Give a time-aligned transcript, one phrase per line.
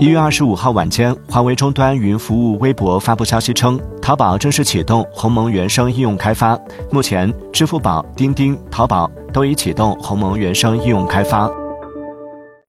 [0.00, 6.58] 一月二十五号晚间华为终端云服务微博发布消息称淘宝正式启动鸿蒙原生应用开发。
[6.90, 11.48] 目前支付宝钉钉淘宝都已启动鸿蒙原生应用开发。